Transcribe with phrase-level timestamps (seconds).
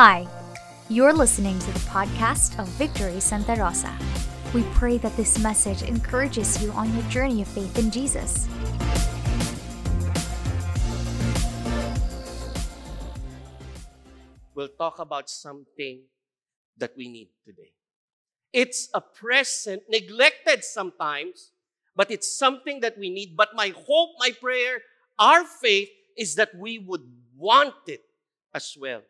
[0.00, 0.26] Hi,
[0.88, 3.92] you're listening to the podcast of Victory Santa Rosa.
[4.54, 8.48] We pray that this message encourages you on your journey of faith in Jesus.
[14.54, 16.00] We'll talk about something
[16.78, 17.76] that we need today.
[18.54, 21.52] It's a present, neglected sometimes,
[21.94, 23.36] but it's something that we need.
[23.36, 24.80] But my hope, my prayer,
[25.18, 27.04] our faith is that we would
[27.36, 28.00] want it
[28.54, 29.02] as well.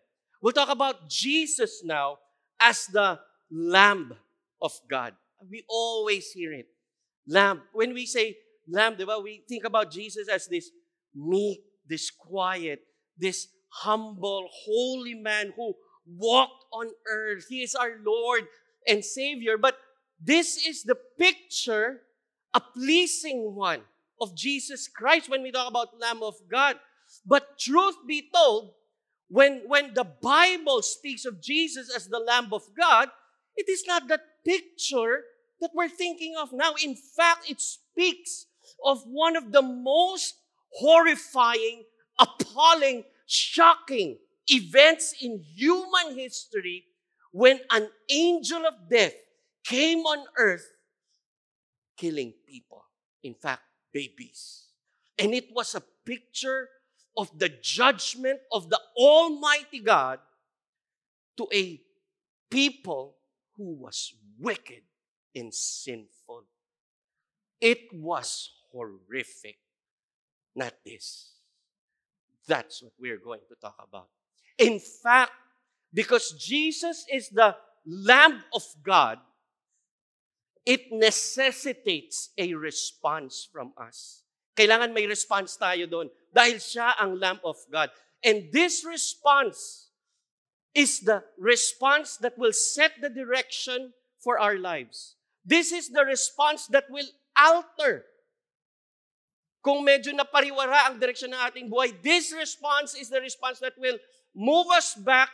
[0.42, 2.18] We'll talk about Jesus now
[2.58, 3.18] as the
[3.50, 4.14] Lamb
[4.62, 5.14] of God.
[5.50, 6.66] We always hear it.
[7.26, 7.62] Lamb.
[7.72, 8.36] When we say
[8.68, 10.70] Lamb, we think about Jesus as this
[11.14, 12.80] meek, this quiet,
[13.18, 15.74] this humble, holy man who
[16.06, 17.46] walked on earth.
[17.48, 18.44] He is our Lord
[18.86, 19.58] and Savior.
[19.58, 19.76] But
[20.22, 22.00] this is the picture,
[22.54, 23.82] a pleasing one
[24.20, 26.76] of Jesus Christ when we talk about Lamb of God.
[27.26, 28.72] But truth be told,
[29.30, 33.08] when, when the Bible speaks of Jesus as the Lamb of God,
[33.56, 35.22] it is not that picture
[35.60, 36.74] that we're thinking of now.
[36.82, 38.46] In fact, it speaks
[38.84, 40.34] of one of the most
[40.72, 41.84] horrifying,
[42.18, 46.84] appalling, shocking events in human history
[47.30, 49.14] when an angel of death
[49.64, 50.68] came on earth
[51.96, 52.82] killing people.
[53.22, 54.64] In fact, babies.
[55.16, 56.68] And it was a picture
[57.20, 60.20] of the judgment of the Almighty God
[61.36, 61.78] to a
[62.50, 63.16] people
[63.58, 64.80] who was wicked
[65.34, 66.44] and sinful.
[67.60, 69.58] It was horrific.
[70.56, 71.32] Not this.
[72.48, 74.08] That's what we're going to talk about.
[74.56, 75.32] In fact,
[75.92, 77.54] because Jesus is the
[77.86, 79.18] Lamb of God,
[80.64, 84.22] it necessitates a response from us.
[84.56, 87.88] Kailangan may response tayo doon dahil siya ang Lamb of God.
[88.20, 89.90] And this response
[90.74, 95.16] is the response that will set the direction for our lives.
[95.42, 98.04] This is the response that will alter
[99.60, 104.00] kung medyo napariwara ang direksyon ng ating buhay, this response is the response that will
[104.32, 105.28] move us back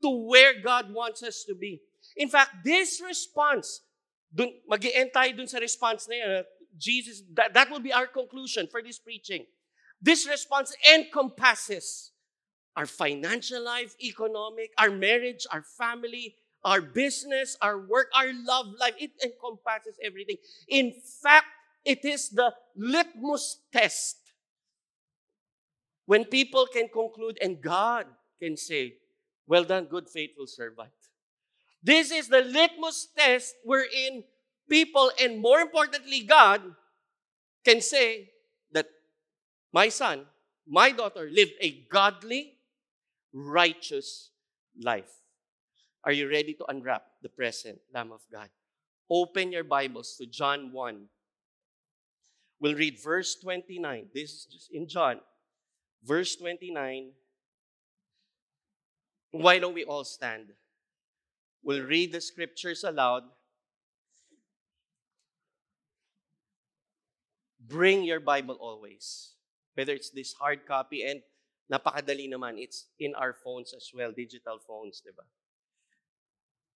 [0.00, 1.80] to where God wants us to be.
[2.16, 3.84] In fact, this response,
[4.32, 6.44] dun, mag end tayo dun sa response na yan,
[6.78, 9.46] Jesus, that, that will be our conclusion for this preaching.
[10.00, 12.12] This response encompasses
[12.76, 18.94] our financial life, economic, our marriage, our family, our business, our work, our love life.
[18.98, 20.36] It encompasses everything.
[20.68, 20.92] In
[21.22, 21.46] fact,
[21.84, 24.18] it is the litmus test.
[26.04, 28.06] When people can conclude and God
[28.40, 28.94] can say,
[29.46, 30.90] Well done, good, faithful servant.
[31.82, 34.24] This is the litmus test wherein
[34.68, 36.62] people, and more importantly, God,
[37.64, 38.30] can say
[38.72, 38.86] that
[39.72, 40.26] my son,
[40.66, 42.54] my daughter lived a godly,
[43.32, 44.30] righteous
[44.80, 45.10] life.
[46.04, 48.48] Are you ready to unwrap the present Lamb of God?
[49.10, 51.08] Open your Bibles to John 1,
[52.60, 54.06] We'll read verse 29.
[54.14, 55.20] This is just in John.
[56.04, 57.10] Verse 29.
[59.32, 60.46] Why don't we all stand?
[61.62, 63.24] We'll read the scriptures aloud.
[67.66, 69.34] Bring your Bible always.
[69.74, 71.20] Whether it's this hard copy and
[71.70, 75.26] napakadali naman, it's in our phones as well, digital phones, diba?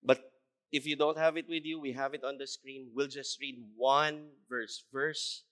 [0.03, 0.33] But
[0.73, 2.91] if you don't have it with you, we have it on the screen.
[2.95, 4.85] We'll just read one verse.
[4.93, 5.45] Verse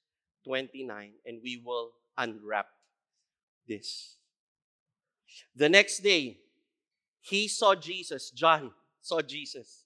[0.45, 2.67] 29, and we will unwrap
[3.67, 4.17] this.
[5.55, 6.39] The next day,
[7.21, 8.73] he saw Jesus, John
[9.03, 9.85] saw Jesus,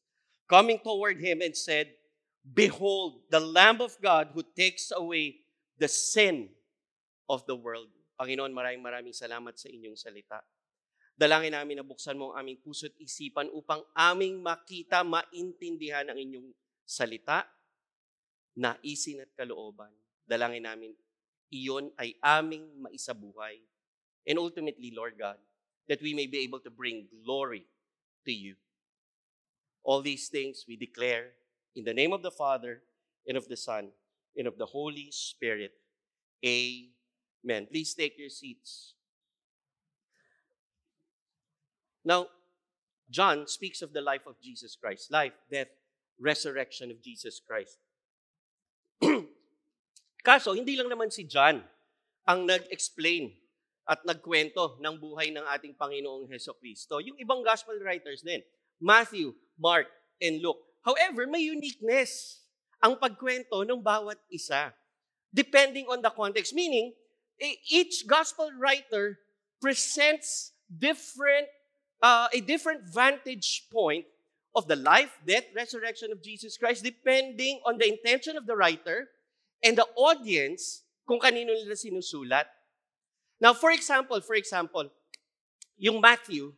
[0.48, 1.90] coming toward him and said,
[2.42, 5.46] Behold, the Lamb of God who takes away
[5.78, 6.50] the sin
[7.30, 7.88] of the world.
[8.18, 10.42] Panginoon, maraming maraming salamat sa inyong salita.
[11.14, 16.18] Dalangin namin na buksan mo ang aming puso at isipan upang aming makita, maintindihan ang
[16.18, 16.50] inyong
[16.82, 17.46] salita,
[18.58, 19.92] naisin at kalooban
[20.26, 20.92] Dalangin namin,
[21.52, 23.60] iyon ay aming maisabuhay.
[24.24, 25.36] And ultimately, Lord God,
[25.90, 27.66] that we may be able to bring glory
[28.24, 28.54] to you.
[29.82, 31.34] All these things we declare
[31.74, 32.82] in the name of the Father,
[33.26, 33.90] and of the Son,
[34.36, 35.72] and of the Holy Spirit.
[36.44, 37.66] Amen.
[37.70, 38.94] Please take your seats.
[42.04, 42.26] Now,
[43.10, 45.68] John speaks of the life of Jesus Christ life, death,
[46.18, 47.78] resurrection of Jesus Christ.
[50.26, 51.62] Kaso, hindi lang naman si John
[52.26, 53.34] ang nag-explain
[53.86, 57.02] at nagkwento ng buhay ng ating Panginoong Heso Kristo.
[57.02, 58.38] Yung ibang gospel writers din,
[58.78, 59.90] Matthew, Mark,
[60.22, 60.71] and Luke.
[60.82, 62.42] However, may uniqueness
[62.82, 64.74] ang pagkwento ng bawat isa.
[65.30, 66.52] Depending on the context.
[66.52, 66.92] Meaning,
[67.38, 69.16] e, each gospel writer
[69.62, 71.46] presents different
[72.02, 74.04] uh, a different vantage point
[74.54, 79.08] of the life, death, resurrection of Jesus Christ depending on the intention of the writer
[79.62, 82.50] and the audience kung kanino nila sinusulat.
[83.40, 84.90] Now, for example, for example,
[85.78, 86.52] yung Matthew,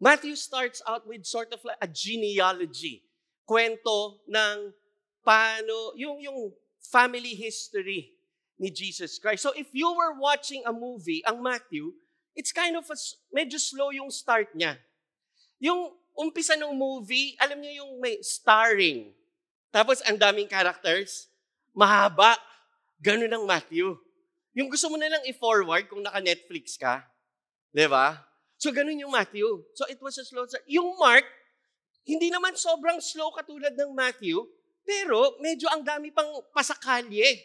[0.00, 3.04] Matthew starts out with sort of like a genealogy.
[3.50, 4.70] Kwento ng
[5.26, 8.14] paano, yung, yung family history
[8.54, 9.42] ni Jesus Christ.
[9.42, 11.90] So if you were watching a movie, ang Matthew,
[12.38, 12.96] it's kind of a,
[13.34, 14.78] medyo slow yung start niya.
[15.58, 19.10] Yung umpisa ng movie, alam niyo yung may starring.
[19.74, 21.26] Tapos ang daming characters,
[21.74, 22.38] mahaba.
[23.02, 23.98] Ganun ang Matthew.
[24.54, 27.02] Yung gusto mo na lang i-forward kung naka-Netflix ka.
[27.74, 28.18] Di ba?
[28.60, 29.64] So, ganun yung Matthew.
[29.72, 30.66] So, it was a slow start.
[30.68, 31.24] Yung Mark,
[32.10, 34.42] hindi naman sobrang slow katulad ng Matthew,
[34.82, 37.38] pero medyo ang dami pang pasakalye.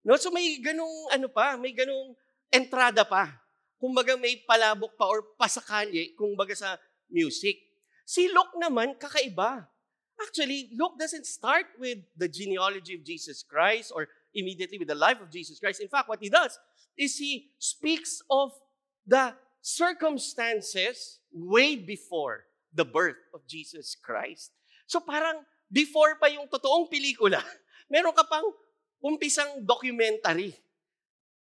[0.00, 0.16] No?
[0.16, 2.16] So, may ganung ano pa, may ganung
[2.48, 3.36] entrada pa.
[3.76, 6.80] Kumbaga may palabok pa or pasakalye, kumbaga sa
[7.12, 7.60] music.
[8.08, 9.68] Si Luke naman, kakaiba.
[10.18, 15.20] Actually, Luke doesn't start with the genealogy of Jesus Christ or immediately with the life
[15.20, 15.84] of Jesus Christ.
[15.84, 16.58] In fact, what he does
[16.96, 18.50] is he speaks of
[19.06, 22.47] the circumstances way before
[22.78, 24.54] the birth of Jesus Christ.
[24.86, 27.42] So parang before pa yung totoong pelikula,
[27.92, 28.46] meron ka pang
[29.02, 30.54] umpisang documentary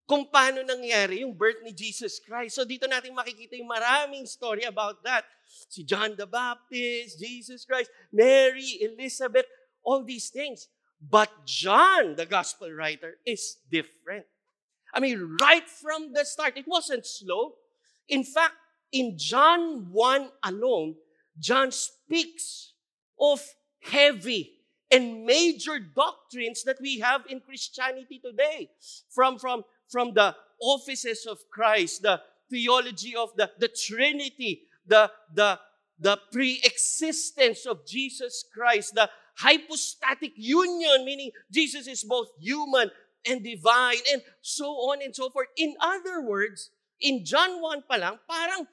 [0.07, 2.55] kung paano nangyari yung birth ni Jesus Christ.
[2.55, 5.27] So dito natin makikita yung maraming story about that.
[5.69, 9.49] Si John the Baptist, Jesus Christ, Mary, Elizabeth,
[9.83, 10.69] all these things.
[11.01, 14.25] But John, the gospel writer, is different.
[14.93, 17.57] I mean, right from the start, it wasn't slow.
[18.09, 18.55] In fact,
[18.93, 20.95] in John 1 alone,
[21.39, 22.73] John speaks
[23.19, 23.41] of
[23.83, 24.53] heavy
[24.91, 28.71] and major doctrines that we have in Christianity today.
[29.11, 32.21] From, from, from the offices of Christ, the
[32.51, 35.59] theology of the, the Trinity, the, the,
[35.99, 42.91] the pre-existence of Jesus Christ, the hypostatic union, meaning Jesus is both human
[43.27, 45.49] and divine, and so on and so forth.
[45.57, 46.71] In other words,
[47.01, 48.67] in John 1 pa lang, parang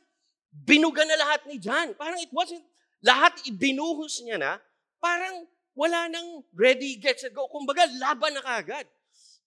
[0.52, 1.96] binuga na lahat ni John.
[1.96, 2.64] Parang it wasn't,
[3.00, 4.60] lahat ibinuhos niya na,
[5.00, 7.48] parang wala nang ready, get, set, go.
[7.48, 8.86] Kumbaga, laban na kagad.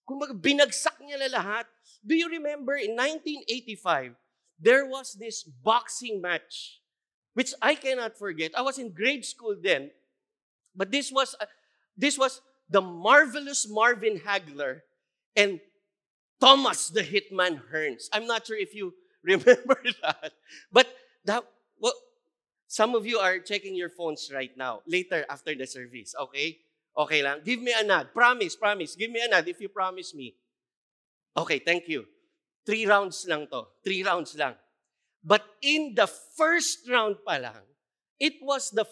[0.09, 1.65] Kumbaga, binagsak niya na lahat.
[2.05, 4.17] Do you remember in 1985,
[4.59, 6.81] there was this boxing match,
[7.35, 8.53] which I cannot forget.
[8.56, 9.91] I was in grade school then,
[10.75, 11.47] but this was, uh,
[11.97, 14.83] this was the marvelous Marvin Hagler
[15.37, 15.61] and
[16.41, 18.09] Thomas the Hitman Hearns.
[18.12, 18.95] I'm not sure if you
[19.26, 20.32] remember that.
[20.71, 20.87] But
[21.25, 21.44] that,
[21.81, 21.94] well,
[22.69, 26.59] some of you are checking your phones right now, later after the service, okay?
[26.97, 27.41] Okay lang.
[27.44, 28.12] Give me a nod.
[28.15, 28.94] Promise, promise.
[28.94, 30.37] Give me a nod if you promise me.
[31.37, 32.06] Okay, thank you.
[32.65, 33.67] Three rounds lang to.
[33.82, 34.55] Three rounds lang.
[35.25, 37.65] But in the first round pa lang,
[38.20, 38.87] it was the,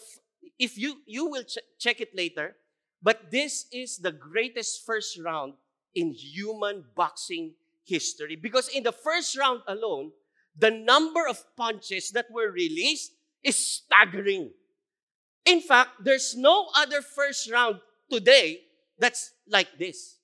[0.59, 2.57] if you, you will ch- check it later,
[3.01, 5.53] but this is the greatest first round
[5.95, 7.53] in human boxing
[7.85, 8.35] history.
[8.35, 10.11] Because in the first round alone,
[10.57, 13.13] the number of punches that were released
[13.43, 14.51] is staggering.
[15.45, 17.79] In fact, there's no other first round
[18.09, 18.61] today
[18.97, 20.17] that's like this.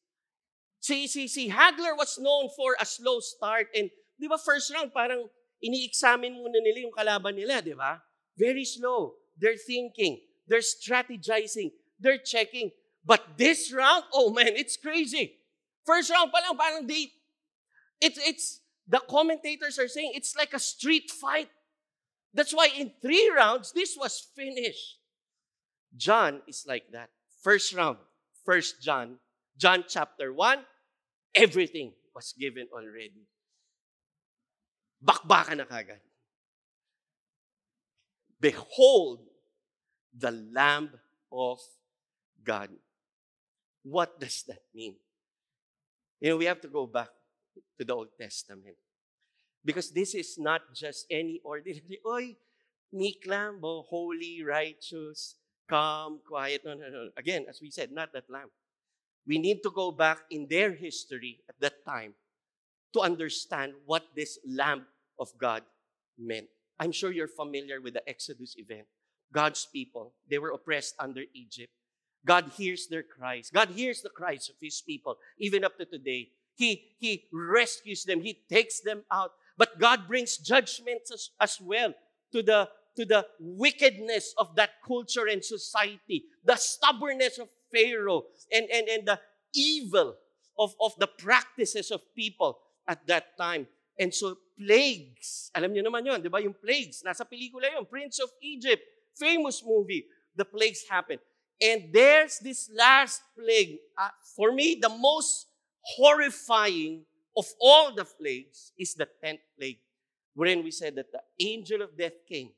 [0.80, 3.90] Si, si, si Hagler was known for a slow start and
[4.20, 5.28] di ba first round parang
[5.60, 8.00] ini-examine muna nila yung kalaban nila, di ba?
[8.40, 9.20] Very slow.
[9.36, 10.24] They're thinking.
[10.48, 11.76] They're strategizing.
[12.00, 12.72] They're checking.
[13.04, 15.36] But this round, oh man, it's crazy.
[15.84, 17.12] First round pa lang, parang they,
[18.00, 21.50] it's, it's, the commentators are saying it's like a street fight.
[22.34, 24.98] That's why in three rounds, this was finished.
[25.96, 27.10] John is like that.
[27.44, 27.98] First round,
[28.44, 29.18] First John,
[29.58, 30.60] John chapter 1,
[31.36, 33.30] everything was given already.
[35.06, 36.02] Bakbaka na kagad.
[38.42, 39.20] Behold
[40.18, 40.90] the Lamb
[41.32, 41.60] of
[42.44, 42.70] God.
[43.84, 44.96] What does that mean?
[46.20, 47.10] You know, we have to go back
[47.78, 48.76] to the Old Testament.
[49.64, 52.36] Because this is not just any ordinary, oy,
[52.92, 55.36] meek lamb, oh, holy, righteous,
[55.70, 56.62] calm, quiet.
[56.66, 57.10] No, no, no.
[57.18, 58.50] Again, as we said, not that lamb.
[59.28, 62.16] We need to go back in their history at that time
[62.94, 64.88] to understand what this Lamb
[65.20, 65.62] of God
[66.18, 66.48] meant.
[66.80, 68.88] I'm sure you're familiar with the Exodus event.
[69.32, 71.72] God's people, they were oppressed under Egypt.
[72.26, 73.50] God hears their cries.
[73.54, 76.30] God hears the cries of his people, even up to today.
[76.60, 79.32] He, he rescues them, he takes them out.
[79.58, 81.94] But God brings judgments as, as well
[82.34, 88.68] to the, to the wickedness of that culture and society, the stubbornness of Pharaoh, and,
[88.70, 89.20] and, and the
[89.56, 90.16] evil
[90.60, 93.66] of, of the practices of people at that time.
[93.98, 95.52] And so, plagues.
[95.56, 96.44] Alam niyo naman yon, di ba?
[96.44, 97.08] Yung plagues.
[97.08, 98.84] Nasa pelikula yon, Prince of Egypt.
[99.16, 100.04] Famous movie.
[100.36, 101.24] The plagues happen.
[101.60, 103.80] And there's this last plague.
[103.96, 105.49] Uh, for me, the most
[105.96, 107.06] horrifying
[107.38, 109.80] of all the plagues is the tenth plague,
[110.34, 112.50] wherein we said that the angel of death came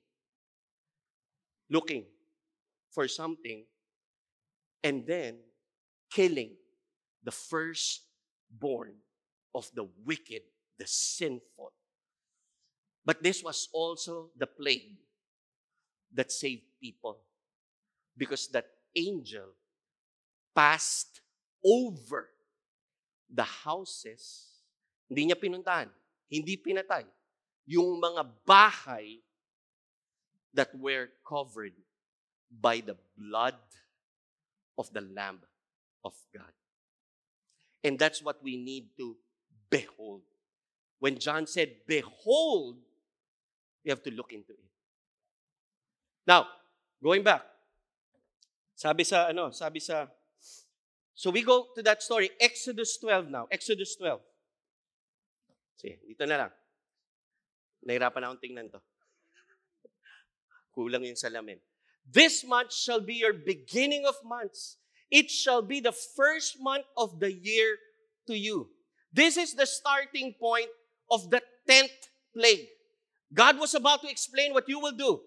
[1.69, 2.05] looking
[2.91, 3.63] for something
[4.83, 5.37] and then
[6.11, 6.51] killing
[7.23, 8.95] the firstborn
[9.53, 10.41] of the wicked,
[10.79, 11.71] the sinful.
[13.05, 14.97] But this was also the plague
[16.13, 17.19] that saved people
[18.17, 19.55] because that angel
[20.55, 21.21] passed
[21.65, 22.29] over
[23.31, 24.51] the houses.
[25.07, 25.87] Hindi niya pinuntahan,
[26.27, 27.07] hindi pinatay.
[27.71, 29.23] Yung mga bahay
[30.51, 31.75] that were covered
[32.51, 33.55] by the blood
[34.75, 35.39] of the Lamb
[36.03, 36.51] of God.
[37.83, 39.15] And that's what we need to
[39.71, 40.21] behold.
[40.99, 42.77] When John said, Behold,
[43.83, 44.69] we have to look into it.
[46.27, 46.45] Now,
[47.01, 47.41] going back,
[48.75, 50.05] sabi sa, ano, sabi sa,
[51.13, 54.19] so we go to that story, Exodus 12 now, Exodus 12.
[55.81, 56.51] Sige, dito na lang.
[57.81, 58.79] Nahirapan na akong tingnan to.
[60.71, 61.57] Kulang yung salamin.
[62.05, 64.77] This month shall be your beginning of months.
[65.09, 67.77] It shall be the first month of the year
[68.27, 68.69] to you.
[69.11, 70.71] This is the starting point
[71.09, 72.67] of the tenth plague.
[73.33, 75.19] God was about to explain what you will do.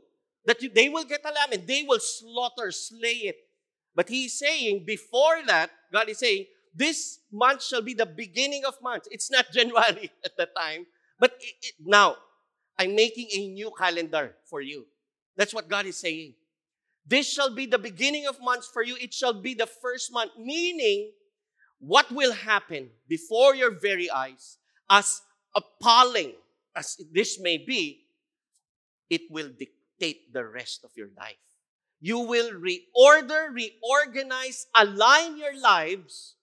[0.47, 3.37] That you, they will get a lamb and they will slaughter, slay it.
[3.95, 8.75] But he's saying, before that, God is saying, this month shall be the beginning of
[8.83, 9.09] months.
[9.11, 10.87] It's not January at the time.
[11.19, 12.17] But it, it, now,
[12.79, 14.87] I'm making a new calendar for you.
[15.37, 16.35] That's what God is saying.
[17.07, 18.97] This shall be the beginning of months for you.
[19.01, 20.33] It shall be the first month.
[20.39, 21.13] Meaning,
[21.79, 24.59] what will happen before your very eyes,
[24.89, 25.21] as
[25.55, 26.33] appalling
[26.75, 28.07] as this may be,
[29.11, 31.37] it will dictate the rest of your life.
[32.05, 36.35] You will reorder, reorganize, align your lives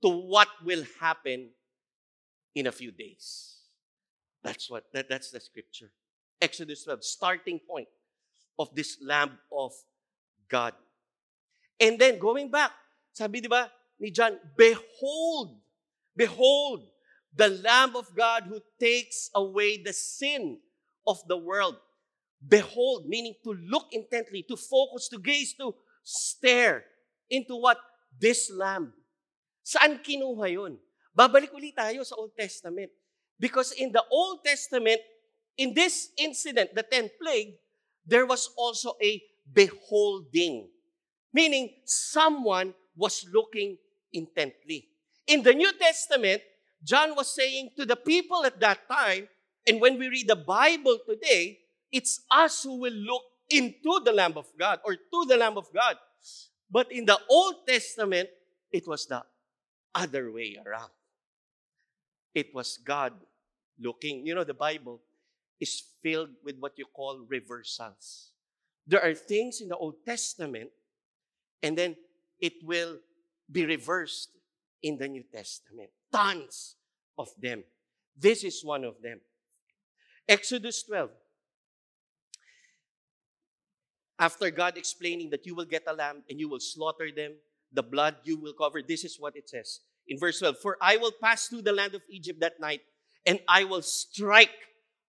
[0.00, 1.50] to what will happen
[2.54, 3.56] in a few days.
[4.44, 5.90] That's what that, that's the scripture.
[6.40, 7.88] Exodus 12, starting point
[8.60, 9.72] of this Lamb of
[10.48, 10.74] God.
[11.80, 12.70] And then going back,
[13.12, 15.58] sabi di ba ni John, behold,
[16.14, 16.86] behold,
[17.34, 20.58] the Lamb of God who takes away the sin
[21.08, 21.74] of the world.
[22.42, 26.84] Behold, meaning to look intently, to focus, to gaze, to stare
[27.30, 27.78] into what?
[28.18, 28.92] This Lamb.
[29.64, 30.76] Saan kinuha yun?
[31.14, 32.90] Babalik ulit tayo sa Old Testament.
[33.38, 35.00] Because in the Old Testament,
[35.56, 37.56] in this incident, the 10th plague,
[38.04, 40.68] there was also a beholding.
[41.32, 43.78] Meaning, someone was looking
[44.12, 44.90] intently.
[45.26, 46.42] In the New Testament,
[46.82, 49.28] John was saying to the people at that time,
[49.66, 51.61] and when we read the Bible today,
[51.92, 55.66] it's us who will look into the Lamb of God or to the Lamb of
[55.72, 55.96] God.
[56.70, 58.30] But in the Old Testament,
[58.72, 59.22] it was the
[59.94, 60.90] other way around.
[62.34, 63.12] It was God
[63.78, 64.26] looking.
[64.26, 65.02] You know, the Bible
[65.60, 68.30] is filled with what you call reversals.
[68.86, 70.70] There are things in the Old Testament,
[71.62, 71.94] and then
[72.40, 72.98] it will
[73.50, 74.30] be reversed
[74.82, 75.90] in the New Testament.
[76.10, 76.76] Tons
[77.18, 77.64] of them.
[78.16, 79.20] This is one of them.
[80.26, 81.10] Exodus 12.
[84.22, 87.32] After God explaining that you will get a lamb and you will slaughter them,
[87.72, 90.96] the blood you will cover, this is what it says in verse 12 For I
[90.96, 92.82] will pass through the land of Egypt that night,
[93.26, 94.54] and I will strike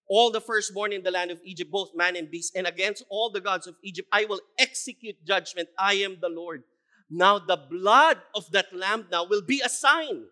[0.09, 3.29] all the firstborn in the land of Egypt, both man and beast, and against all
[3.29, 5.69] the gods of Egypt I will execute judgment.
[5.77, 6.63] I am the Lord.
[7.07, 10.25] Now the blood of that lamb now will be a sign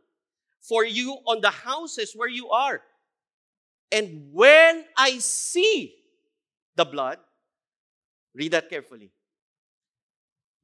[0.59, 2.81] for you on the houses where you are.
[3.91, 5.93] And when I see
[6.75, 7.19] the blood,
[8.33, 9.11] read that carefully.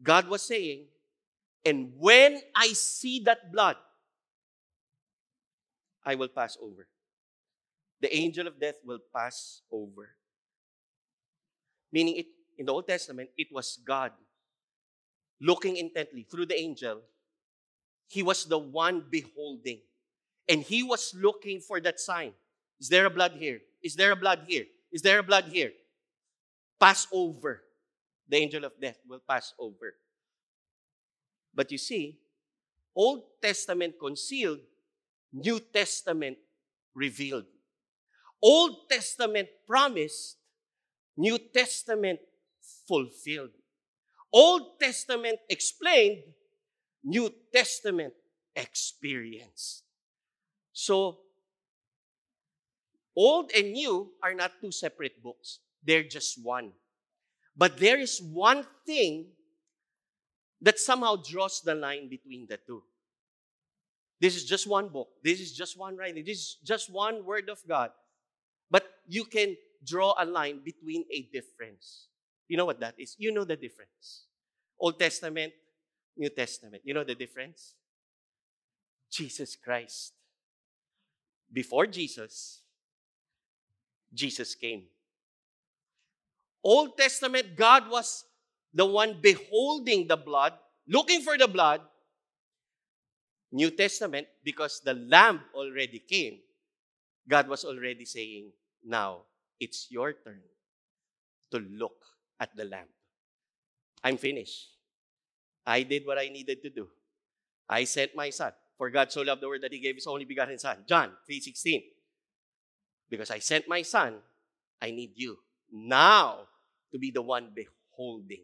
[0.01, 0.85] God was saying,
[1.65, 3.75] and when I see that blood,
[6.05, 6.87] I will pass over
[8.01, 10.09] the angel of death will pass over.
[11.91, 12.25] Meaning, it,
[12.57, 14.11] in the Old Testament, it was God
[15.41, 17.01] looking intently through the angel.
[18.07, 19.79] He was the one beholding.
[20.49, 22.33] And he was looking for that sign.
[22.79, 23.59] Is there a blood here?
[23.83, 24.65] Is there a blood here?
[24.91, 25.71] Is there a blood here?
[26.79, 27.63] Pass over.
[28.27, 29.95] The angel of death will pass over.
[31.53, 32.19] But you see,
[32.95, 34.59] Old Testament concealed,
[35.33, 36.37] New Testament
[36.93, 37.45] revealed.
[38.41, 40.37] Old Testament promised,
[41.15, 42.19] New Testament
[42.87, 43.51] fulfilled.
[44.31, 46.23] Old Testament explained,
[47.03, 48.13] New Testament
[48.55, 49.83] experienced.
[50.73, 51.19] So,
[53.17, 55.57] Old and new are not two separate books,
[55.87, 56.73] they're just one.
[57.55, 59.27] But there is one thing
[60.61, 62.83] that somehow draws the line between the two.
[64.19, 65.09] This is just one book.
[65.23, 66.23] This is just one writing.
[66.25, 67.91] This is just one word of God.
[68.69, 72.07] But you can draw a line between a difference.
[72.47, 73.15] You know what that is?
[73.17, 74.25] You know the difference.
[74.79, 75.53] Old Testament,
[76.17, 76.81] New Testament.
[76.85, 77.75] You know the difference?
[79.11, 80.13] Jesus Christ.
[81.51, 82.61] Before Jesus,
[84.13, 84.83] Jesus came.
[86.67, 88.25] Old Testament, God was
[88.73, 90.51] the one beholding the blood,
[90.85, 91.79] looking for the blood.
[93.53, 96.39] New Testament, because the Lamb already came,
[97.23, 98.51] God was already saying,
[98.83, 99.21] Now
[99.57, 100.41] it's your turn
[101.51, 102.03] to look
[102.37, 102.91] at the Lamb.
[104.03, 104.67] I'm finished.
[105.65, 106.89] I did what I needed to do.
[107.69, 108.51] I sent my son.
[108.77, 110.83] For God so loved the world that he gave his only begotten son.
[110.87, 111.83] John 3.16.
[113.09, 114.15] Because I sent my son,
[114.81, 115.37] I need you
[115.71, 116.47] now
[116.91, 118.43] to be the one beholding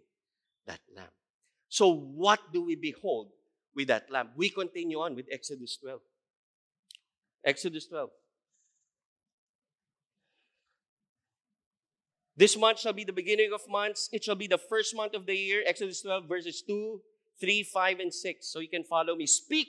[0.65, 1.05] that lamb.
[1.69, 3.31] So, what do we behold
[3.75, 4.29] with that lamb?
[4.35, 5.99] We continue on with Exodus 12.
[7.45, 8.09] Exodus 12.
[12.35, 14.09] This month shall be the beginning of months.
[14.11, 15.63] It shall be the first month of the year.
[15.65, 16.99] Exodus 12, verses 2,
[17.39, 18.47] 3, 5, and 6.
[18.47, 19.27] So you can follow me.
[19.27, 19.67] Speak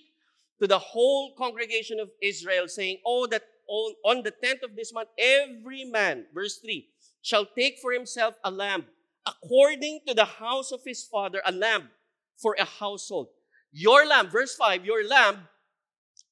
[0.61, 4.93] to the whole congregation of Israel, saying, Oh, that on, on the 10th of this
[4.93, 6.89] month, every man, verse 3,
[7.25, 8.85] shall take for himself a lamb,
[9.27, 11.89] according to the house of his father, a lamb
[12.37, 13.29] for a household.
[13.73, 15.49] Your lamb, verse 5, your lamb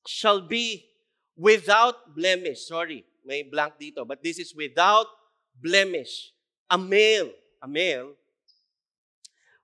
[0.07, 0.85] shall be
[1.35, 2.67] without blemish.
[2.69, 5.07] Sorry, may blank dito, but this is without
[5.63, 6.33] blemish.
[6.71, 7.31] A male,
[7.63, 8.13] a male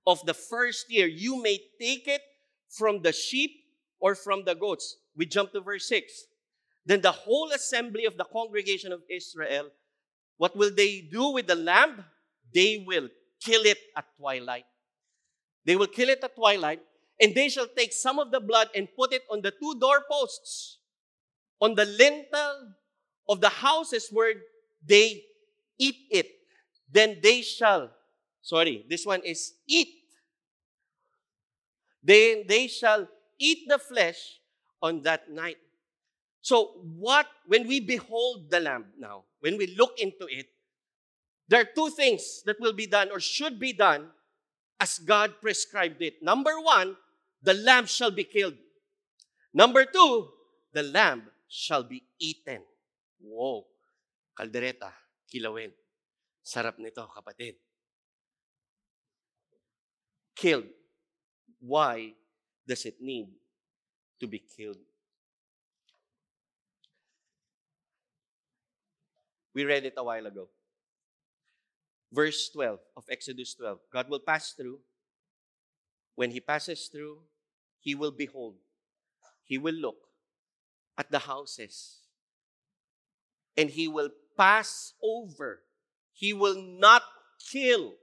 [0.06, 1.06] of the first year.
[1.06, 2.22] You may take it
[2.70, 3.50] from the sheep
[4.00, 4.96] or from the goats.
[5.14, 6.24] We jump to verse 6.
[6.86, 9.68] Then the whole assembly of the congregation of Israel,
[10.38, 12.04] what will they do with the lamb?
[12.54, 13.08] They will
[13.40, 14.64] kill it at twilight.
[15.66, 16.80] They will kill it at twilight,
[17.20, 20.78] and they shall take some of the blood and put it on the two doorposts,
[21.60, 22.72] on the lintel
[23.28, 24.32] of the houses where
[24.86, 25.24] they
[25.78, 26.26] eat it.
[26.90, 27.90] Then they shall,
[28.40, 29.88] sorry, this one is eat.
[32.02, 33.06] Then they shall
[33.38, 34.40] eat the flesh
[34.80, 35.58] on that night.
[36.40, 40.46] So, what, when we behold the Lamb now, when we look into it,
[41.48, 44.08] there are two things that will be done or should be done
[44.78, 46.22] as God prescribed it.
[46.22, 46.96] Number one,
[47.42, 48.54] the lamb shall be killed.
[49.54, 50.28] Number two,
[50.72, 52.62] the lamb shall be eaten.
[53.20, 53.64] Wow!
[54.38, 54.92] Kaldereta,
[55.32, 55.72] kilawin.
[56.44, 57.56] Sarap nito, kapatid.
[60.36, 60.70] Killed.
[61.60, 62.14] Why
[62.66, 63.28] does it need
[64.20, 64.78] to be killed?
[69.58, 70.46] We read it a while ago.
[72.12, 73.80] Verse 12 of Exodus 12.
[73.92, 74.78] God will pass through.
[76.14, 77.18] When He passes through,
[77.80, 78.54] He will behold.
[79.42, 79.98] He will look
[80.96, 81.96] at the houses.
[83.56, 85.62] And He will pass over.
[86.12, 87.02] He will not
[87.50, 87.94] kill.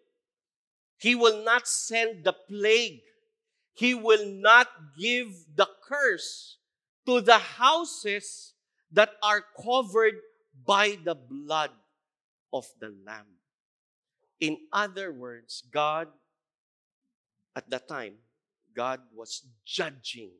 [0.97, 2.99] He will not send the plague.
[3.75, 4.67] He will not
[4.99, 6.57] give the curse
[7.05, 8.51] to the houses
[8.91, 10.15] that are covered
[10.63, 11.71] by the blood
[12.53, 13.25] of the Lamb.
[14.39, 16.07] In other words, God,
[17.55, 18.15] at that time,
[18.75, 20.31] God was judging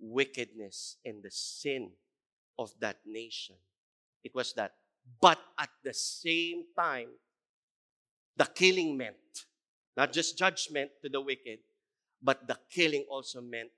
[0.00, 1.90] wickedness and the sin
[2.58, 3.56] of that nation.
[4.24, 4.74] It was that.
[5.20, 7.08] But at the same time,
[8.36, 9.16] the killing meant
[9.96, 11.58] not just judgment to the wicked,
[12.22, 13.70] but the killing also meant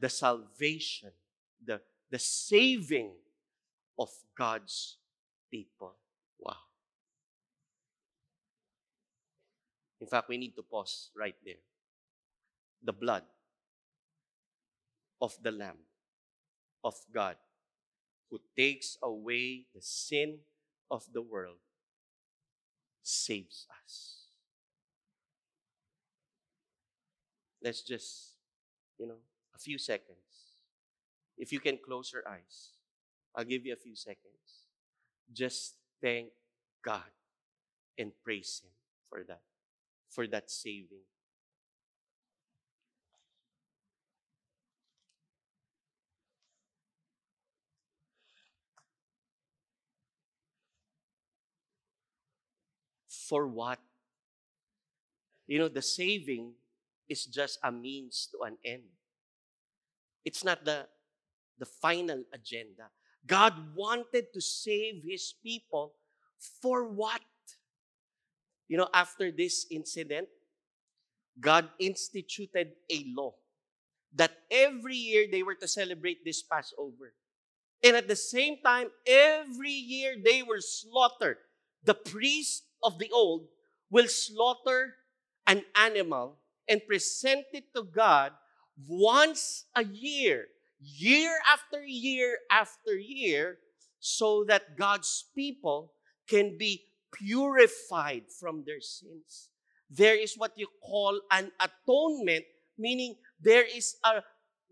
[0.00, 1.10] the salvation,
[1.64, 3.12] the, the saving
[3.98, 4.98] of God's
[5.50, 5.94] people.
[6.38, 6.56] Wow.
[10.00, 11.62] In fact, we need to pause right there.
[12.82, 13.22] The blood
[15.20, 15.78] of the Lamb
[16.82, 17.36] of God
[18.30, 20.38] who takes away the sin
[20.90, 21.58] of the world
[23.02, 24.26] saves us.
[27.62, 28.34] Let's just,
[28.98, 29.20] you know,
[29.54, 30.18] a few seconds.
[31.38, 32.70] If you can close your eyes,
[33.34, 34.68] I'll give you a few seconds.
[35.32, 36.28] Just thank
[36.84, 37.10] God
[37.98, 38.70] and praise Him
[39.08, 39.40] for that,
[40.10, 41.06] for that saving.
[53.08, 53.78] For what?
[55.46, 56.52] You know, the saving
[57.08, 58.82] is just a means to an end.
[60.24, 60.86] It's not the,
[61.58, 62.90] the final agenda.
[63.26, 65.94] God wanted to save his people
[66.60, 67.20] for what?
[68.68, 70.28] You know, after this incident,
[71.40, 73.34] God instituted a law
[74.14, 77.14] that every year they were to celebrate this Passover.
[77.82, 81.38] And at the same time, every year they were slaughtered.
[81.84, 83.48] The priest of the old
[83.90, 84.94] will slaughter
[85.46, 88.32] an animal and present it to God
[88.86, 90.46] once a year,
[90.82, 93.58] year after year after year,
[94.00, 95.92] so that God's people
[96.28, 99.48] can be purified from their sins.
[99.90, 102.44] There is what you call an atonement,
[102.78, 104.22] meaning there is a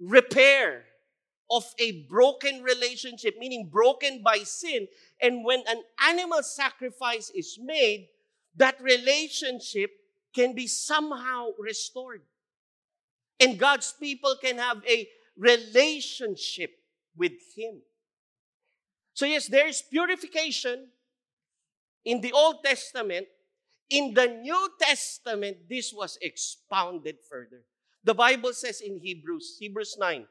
[0.01, 0.85] repair
[1.51, 4.87] of a broken relationship, meaning broken by sin.
[5.21, 8.09] And when an animal sacrifice is made,
[8.57, 9.91] that relationship
[10.35, 12.23] can be somehow restored.
[13.39, 15.09] And God's people can have a
[15.41, 16.71] relationship
[17.17, 17.81] with Him.
[19.15, 20.89] So, yes, there is purification
[22.05, 23.27] in the Old Testament.
[23.89, 27.65] In the New Testament, this was expounded further.
[28.05, 30.27] The Bible says in Hebrews, Hebrews 9,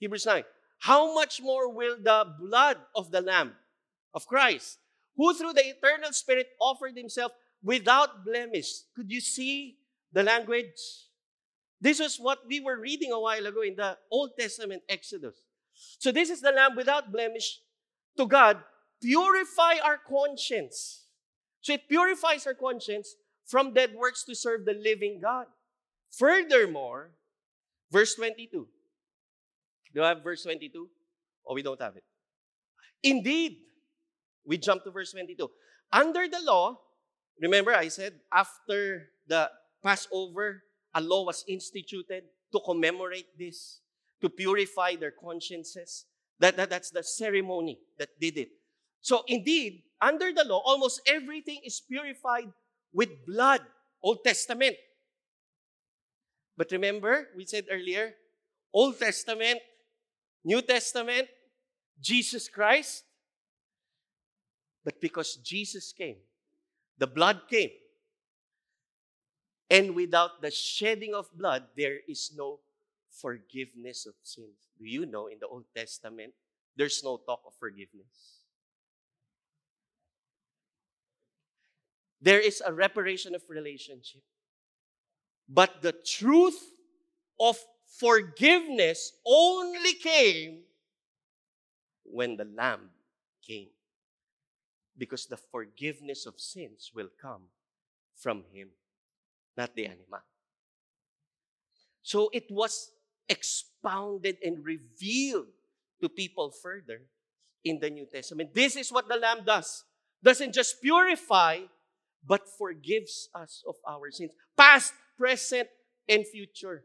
[0.00, 0.42] Hebrews 9,
[0.80, 3.52] how much more will the blood of the Lamb
[4.12, 4.78] of Christ,
[5.16, 8.82] who through the eternal Spirit offered himself without blemish.
[8.94, 9.76] Could you see
[10.12, 11.05] the language?
[11.80, 15.36] This is what we were reading a while ago in the Old Testament Exodus.
[15.98, 17.60] So this is the lamb without blemish
[18.16, 18.58] to God,
[19.02, 21.04] purify our conscience.
[21.60, 25.46] So it purifies our conscience from dead works to serve the living God.
[26.10, 27.10] Furthermore,
[27.92, 28.66] verse 22.
[29.94, 30.88] Do I have verse 22?
[31.44, 32.04] Or we don't have it?
[33.02, 33.58] Indeed,
[34.44, 35.48] we jump to verse 22.
[35.92, 36.78] Under the law,
[37.40, 39.50] remember I said after the
[39.82, 40.62] Passover,
[40.96, 43.80] a law was instituted to commemorate this,
[44.22, 46.06] to purify their consciences.
[46.40, 48.48] That, that, that's the ceremony that did it.
[49.02, 52.50] So indeed, under the law, almost everything is purified
[52.92, 53.60] with blood.
[54.02, 54.76] Old Testament.
[56.56, 58.14] But remember, we said earlier,
[58.72, 59.58] Old Testament,
[60.44, 61.28] New Testament,
[62.00, 63.04] Jesus Christ.
[64.84, 66.16] But because Jesus came,
[66.98, 67.70] the blood came.
[69.68, 72.60] And without the shedding of blood, there is no
[73.10, 74.68] forgiveness of sins.
[74.78, 76.34] Do you know in the Old Testament,
[76.76, 78.42] there's no talk of forgiveness?
[82.20, 84.22] There is a reparation of relationship.
[85.48, 86.60] But the truth
[87.38, 87.56] of
[87.98, 90.62] forgiveness only came
[92.04, 92.90] when the Lamb
[93.46, 93.68] came
[94.98, 97.42] because the forgiveness of sins will come
[98.16, 98.70] from him,
[99.56, 100.20] not the animal.
[102.02, 102.90] So it was
[103.28, 105.46] expounded and revealed
[106.00, 107.02] to people further
[107.64, 108.54] in the New Testament.
[108.54, 109.84] This is what the Lamb does.
[110.22, 111.60] Doesn't just purify,
[112.24, 115.68] but forgives us of our sins, past, present,
[116.08, 116.84] and future.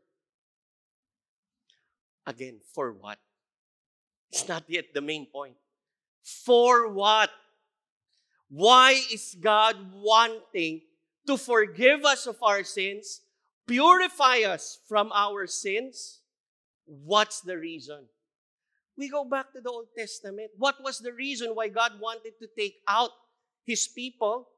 [2.25, 3.19] Again, for what?
[4.31, 5.55] It's not yet the main point.
[6.23, 7.29] For what?
[8.49, 10.81] Why is God wanting
[11.27, 13.21] to forgive us of our sins,
[13.67, 16.21] purify us from our sins?
[16.85, 18.07] What's the reason?
[18.97, 20.51] We go back to the Old Testament.
[20.57, 23.11] What was the reason why God wanted to take out
[23.65, 24.49] his people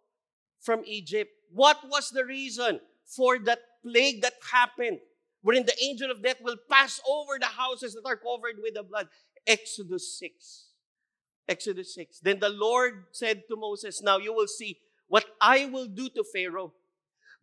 [0.62, 1.32] from Egypt?
[1.52, 4.99] What was the reason for that plague that happened,
[5.41, 8.84] wherein the angel of death will pass over the houses that are covered with the
[8.84, 9.08] blood?
[9.45, 10.69] Exodus 6.
[11.47, 12.19] Exodus 6.
[12.21, 14.80] Then the Lord said to Moses, Now you will see
[15.13, 16.73] what I will do to Pharaoh.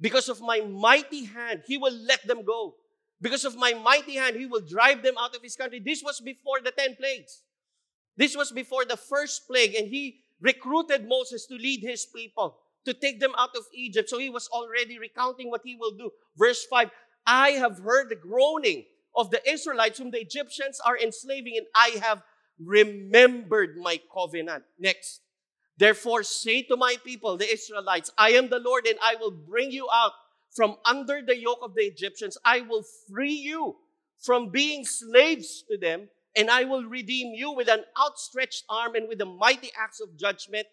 [0.00, 2.74] Because of my mighty hand, he will let them go.
[3.22, 5.78] Because of my mighty hand, he will drive them out of his country.
[5.78, 7.44] This was before the 10 plagues.
[8.16, 12.92] This was before the first plague, and he recruited Moses to lead his people, to
[12.92, 14.10] take them out of Egypt.
[14.10, 16.10] So he was already recounting what he will do.
[16.36, 16.90] Verse 5
[17.24, 22.00] I have heard the groaning of the Israelites whom the Egyptians are enslaving, and I
[22.02, 22.24] have
[22.58, 24.64] remembered my covenant.
[24.76, 25.20] Next.
[25.78, 29.70] Therefore, say to my people, the Israelites, I am the Lord, and I will bring
[29.70, 30.12] you out
[30.50, 32.36] from under the yoke of the Egyptians.
[32.44, 33.76] I will free you
[34.18, 39.08] from being slaves to them, and I will redeem you with an outstretched arm and
[39.08, 40.66] with a mighty acts of judgment.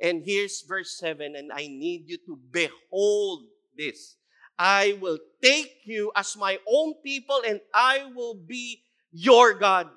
[0.00, 3.44] And here's verse 7 and I need you to behold
[3.76, 4.16] this.
[4.58, 8.82] I will take you as my own people, and I will be
[9.12, 9.88] your God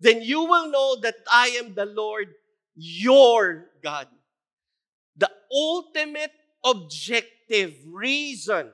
[0.00, 2.34] then you will know that I am the Lord
[2.78, 4.06] your God.
[5.16, 6.30] The ultimate
[6.64, 8.72] objective reason,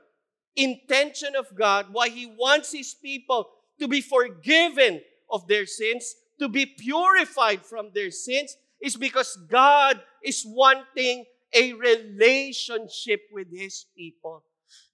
[0.54, 3.48] intention of God, why He wants His people
[3.80, 10.00] to be forgiven of their sins, to be purified from their sins is because God
[10.22, 14.44] is wanting a relationship with His people.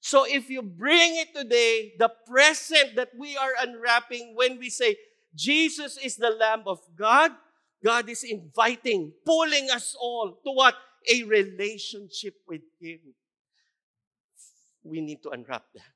[0.00, 4.96] So if you bring it today, the present that we are unwrapping when we say,
[5.34, 7.32] Jesus is the Lamb of God,
[7.82, 10.74] God is inviting, pulling us all to what?
[11.10, 13.00] A relationship with Him.
[14.82, 15.92] We need to unwrap that.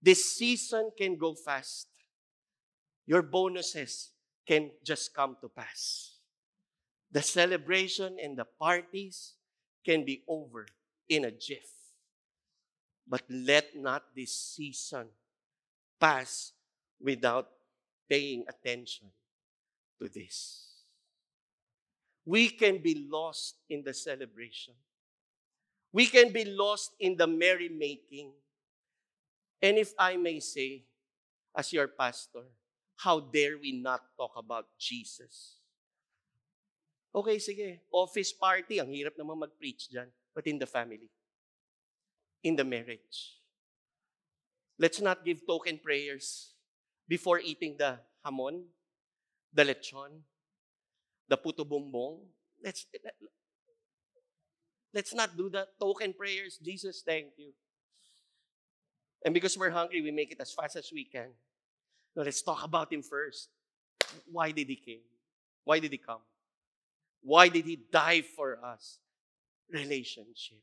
[0.00, 1.88] This season can go fast.
[3.06, 4.10] Your bonuses
[4.46, 6.18] can just come to pass.
[7.10, 9.34] The celebration and the parties
[9.84, 10.66] can be over
[11.08, 11.70] in a jiff.
[13.06, 15.08] But let not this season
[16.00, 16.52] pass
[17.00, 17.48] without
[18.08, 19.08] paying attention
[20.02, 20.66] to this.
[22.26, 24.74] We can be lost in the celebration.
[25.92, 28.34] We can be lost in the merrymaking.
[29.62, 30.82] And if I may say,
[31.54, 32.50] as your pastor,
[32.96, 35.58] how dare we not talk about Jesus?
[37.14, 37.78] Okay, sige.
[37.92, 40.08] Office party, ang hirap naman mag-preach dyan.
[40.32, 41.12] But in the family,
[42.42, 43.36] in the marriage,
[44.80, 46.56] let's not give token prayers
[47.04, 48.64] before eating the hamon,
[49.52, 50.22] the lechon,
[51.28, 52.20] the puto bumbong.
[52.64, 52.86] Let's,
[54.94, 56.58] let's not do the token prayers.
[56.62, 57.52] Jesus, thank you.
[59.24, 61.28] And because we're hungry, we make it as fast as we can.
[62.16, 63.48] No, let's talk about him first.
[64.30, 65.00] Why did he came?
[65.64, 66.20] Why did he come?
[67.22, 68.98] Why did he die for us?
[69.70, 70.58] Relationship.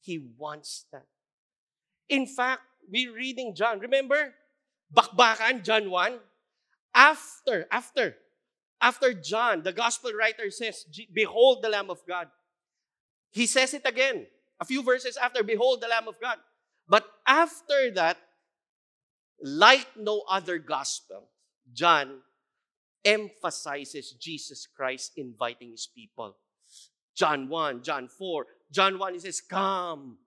[0.00, 1.06] He wants that.
[2.08, 3.80] In fact, we're reading John.
[3.80, 4.34] Remember?
[4.94, 6.18] Bakbakan, John 1.
[6.94, 8.16] After, after,
[8.80, 12.28] after John, the gospel writer says, Behold the Lamb of God.
[13.30, 14.26] He says it again.
[14.60, 16.38] A few verses after, Behold the Lamb of God.
[16.88, 18.18] But after that,
[19.42, 21.28] like no other gospel,
[21.72, 22.20] John
[23.04, 26.36] emphasizes Jesus Christ inviting his people.
[27.14, 30.18] John 1, John 4, John 1, he says, Come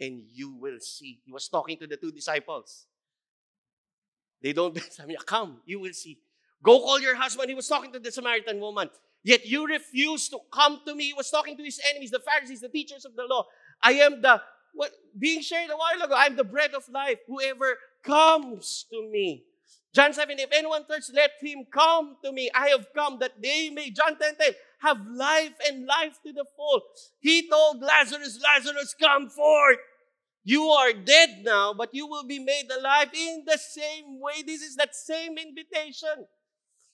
[0.00, 1.20] and you will see.
[1.24, 2.86] He was talking to the two disciples.
[4.46, 4.78] They don't,
[5.26, 6.18] come, you will see.
[6.62, 7.48] Go call your husband.
[7.48, 8.88] He was talking to the Samaritan woman.
[9.24, 11.06] Yet you refuse to come to me.
[11.06, 13.46] He was talking to his enemies, the Pharisees, the teachers of the law.
[13.82, 14.40] I am the,
[14.72, 17.18] what, being shared a while ago, I am the bread of life.
[17.26, 19.46] Whoever comes to me
[19.96, 22.50] John 7, if anyone thirsts, let him come to me.
[22.54, 26.44] I have come that they may, John 10, 10, have life and life to the
[26.54, 26.82] full.
[27.18, 29.78] He told Lazarus, Lazarus, come forth.
[30.46, 34.42] You are dead now, but you will be made alive in the same way.
[34.46, 36.24] This is that same invitation.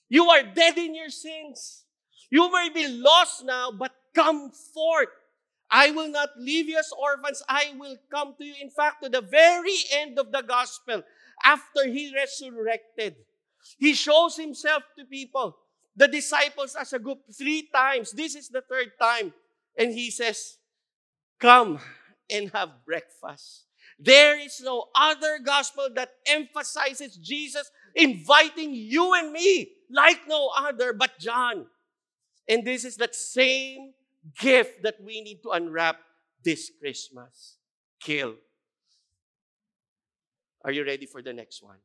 [0.09, 1.83] You are dead in your sins.
[2.31, 5.09] You may be lost now, but come forth.
[5.69, 7.43] I will not leave you as orphans.
[7.47, 8.55] I will come to you.
[8.59, 11.03] In fact, to the very end of the gospel,
[11.45, 13.17] after he resurrected.
[13.77, 15.57] He shows himself to people,
[15.95, 18.13] the disciples as a group, three times.
[18.13, 19.31] This is the third time.
[19.77, 20.57] And he says,
[21.39, 21.79] Come
[22.29, 23.65] and have breakfast.
[23.99, 30.93] There is no other gospel that emphasizes Jesus inviting you and me like no other
[30.93, 31.67] but John.
[32.49, 33.93] And this is that same
[34.39, 35.97] gift that we need to unwrap
[36.43, 37.57] this Christmas.
[37.99, 38.35] Kill
[40.63, 41.77] are you ready for the next one?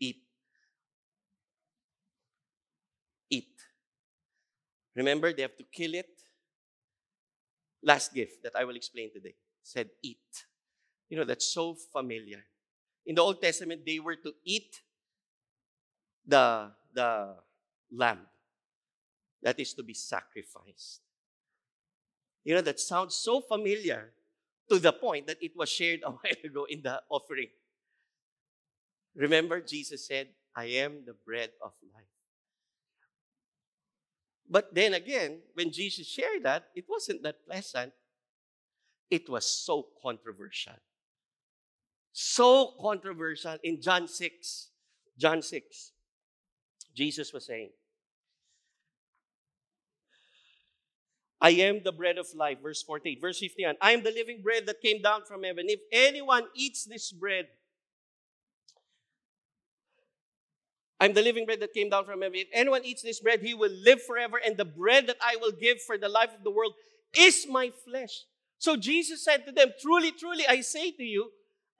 [0.00, 0.22] Eat.
[3.30, 3.54] Eat.
[4.96, 6.10] Remember, they have to kill it.
[7.84, 10.46] Last gift that I will explain today said, Eat.
[11.10, 12.42] You know, that's so familiar.
[13.06, 14.80] In the Old Testament, they were to eat
[16.26, 17.36] the, the
[17.92, 18.20] lamb
[19.42, 21.02] that is to be sacrificed.
[22.44, 24.12] You know, that sounds so familiar
[24.70, 27.48] to the point that it was shared a while ago in the offering.
[29.14, 32.13] Remember, Jesus said, I am the bread of life.
[34.48, 37.92] But then again, when Jesus shared that, it wasn't that pleasant.
[39.10, 40.74] It was so controversial.
[42.12, 43.56] So controversial.
[43.62, 44.68] In John 6,
[45.18, 45.92] John 6,
[46.94, 47.70] Jesus was saying,
[51.40, 53.18] I am the bread of life, verse 14.
[53.20, 55.66] Verse 51, I am the living bread that came down from heaven.
[55.68, 57.48] If anyone eats this bread,
[61.00, 62.38] I'm the living bread that came down from heaven.
[62.38, 64.40] If anyone eats this bread, he will live forever.
[64.44, 66.74] And the bread that I will give for the life of the world
[67.16, 68.24] is my flesh.
[68.58, 71.30] So Jesus said to them, Truly, truly, I say to you,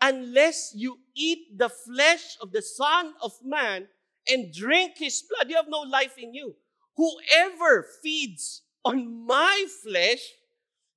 [0.01, 3.89] unless you eat the flesh of the Son of Man
[4.29, 6.57] and drink his blood, you have no life in you.
[6.97, 10.21] Whoever feeds on my flesh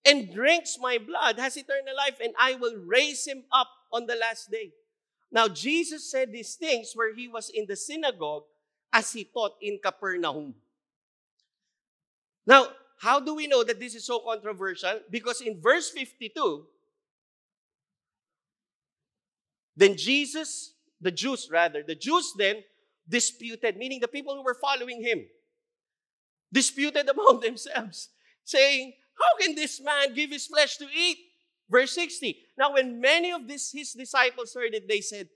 [0.06, 4.16] and drinks my blood has eternal life, and I will raise him up on the
[4.16, 4.72] last day.
[5.32, 8.44] Now, Jesus said these things where he was in the synagogue
[8.94, 10.56] as he taught in Capernaum.
[12.46, 12.68] Now,
[13.00, 15.02] how do we know that this is so controversial?
[15.10, 16.66] Because in verse 52,
[19.76, 22.64] then Jesus, the Jews rather, the Jews then
[23.08, 25.26] disputed, meaning the people who were following him,
[26.52, 28.10] disputed among themselves,
[28.44, 31.18] saying, How can this man give his flesh to eat?
[31.70, 32.38] Verse 60.
[32.58, 35.28] Now, when many of this, his disciples heard it, they said,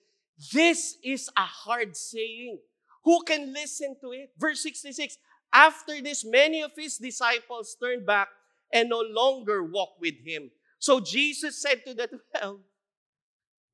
[0.54, 2.60] This is a hard saying.
[3.04, 4.32] Who can listen to it?
[4.38, 5.18] Verse 66.
[5.54, 8.30] After this, many of his disciples turned back
[8.72, 10.50] and no longer walked with him.
[10.80, 12.62] So Jesus said to the twelve,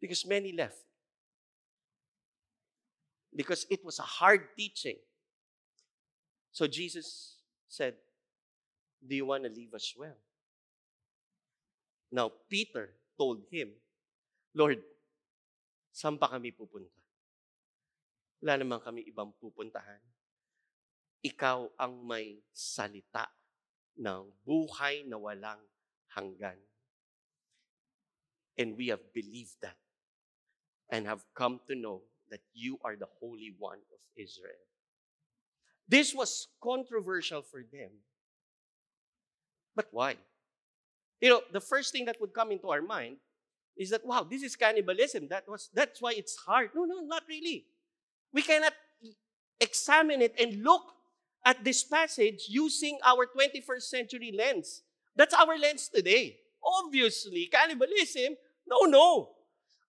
[0.01, 0.77] because many left.
[3.35, 4.95] Because it was a hard teaching.
[6.51, 7.35] So Jesus
[7.69, 7.93] said,
[9.07, 10.15] Do you want to leave as well?
[12.17, 13.77] Now, Peter told him,
[14.57, 14.81] Lord,
[15.93, 16.97] saan pa kami pupunta?
[18.41, 20.01] Wala naman kami ibang pupuntahan.
[21.21, 23.29] Ikaw ang may salita
[24.01, 25.61] ng buhay na walang
[26.17, 26.57] hanggan.
[28.57, 29.77] And we have believed that
[30.89, 32.01] and have come to know
[32.33, 34.65] that you are the Holy One of Israel.
[35.85, 37.93] This was controversial for them.
[39.77, 40.17] But why?
[41.21, 43.17] You know, the first thing that would come into our mind
[43.75, 45.27] is that, wow, this is cannibalism.
[45.29, 46.71] That was, that's why it's hard.
[46.75, 47.65] No, no, not really.
[48.33, 48.73] We cannot
[49.59, 50.83] examine it and look
[51.45, 54.81] at this passage using our 21st century lens.
[55.15, 56.37] That's our lens today.
[56.63, 58.35] Obviously, cannibalism,
[58.67, 59.29] no, no.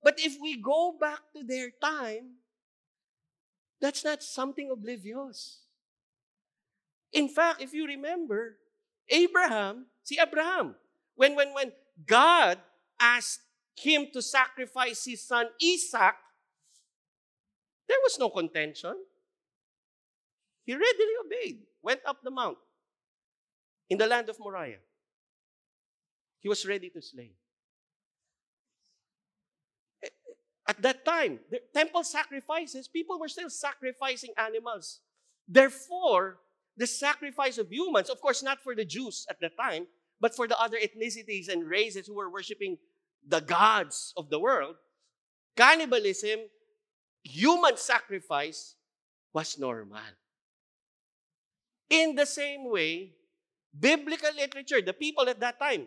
[0.02, 2.36] But if we go back to their time,
[3.80, 5.60] that's not something oblivious.
[7.12, 8.56] In fact, if you remember,
[9.08, 10.74] Abraham, see Abraham,
[11.18, 11.72] when, when, when
[12.06, 12.58] God
[13.00, 13.40] asked
[13.76, 16.14] him to sacrifice his son Isaac,
[17.88, 18.94] there was no contention.
[20.64, 22.58] He readily obeyed, went up the mount
[23.90, 24.78] in the land of Moriah.
[26.38, 27.32] He was ready to slay.
[30.68, 35.00] At that time, the temple sacrifices, people were still sacrificing animals.
[35.48, 36.38] Therefore,
[36.76, 39.88] the sacrifice of humans, of course, not for the Jews at the time,
[40.20, 42.78] but for the other ethnicities and races who were worshiping
[43.26, 44.76] the gods of the world,
[45.56, 46.40] cannibalism,
[47.22, 48.74] human sacrifice
[49.32, 49.98] was normal.
[51.90, 53.12] In the same way,
[53.78, 55.86] biblical literature, the people at that time,